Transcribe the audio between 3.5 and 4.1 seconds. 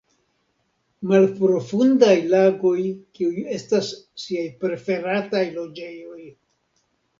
estas